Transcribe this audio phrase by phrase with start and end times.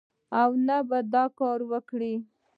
[0.41, 2.13] او نه به دا کار وکړي